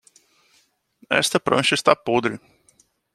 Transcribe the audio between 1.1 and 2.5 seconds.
Esta prancha está podre